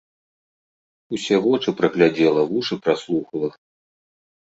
[1.17, 3.49] Усе вочы праглядзела, вушы праслухала.